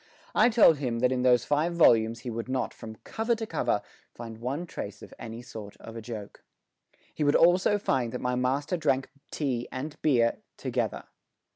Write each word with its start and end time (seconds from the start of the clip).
I 0.33 0.49
told 0.49 0.77
him 0.79 0.97
that 1.01 1.11
in 1.11 1.21
those 1.21 1.45
five 1.45 1.75
volumes 1.75 2.21
he 2.21 2.31
would 2.31 2.49
not, 2.49 2.73
from 2.73 2.95
cover 3.03 3.35
to 3.35 3.45
cover, 3.45 3.83
find 4.15 4.39
one 4.39 4.65
trace 4.65 5.03
of 5.03 5.13
any 5.19 5.43
sort 5.43 5.77
of 5.77 5.95
a 5.95 6.01
joke. 6.01 6.43
He 7.13 7.23
would 7.23 7.35
also 7.35 7.77
find 7.77 8.11
that 8.11 8.19
my 8.19 8.33
master 8.33 8.77
drank 8.77 9.11
tea 9.29 9.67
and 9.71 10.01
beer 10.01 10.39
together. 10.57 11.03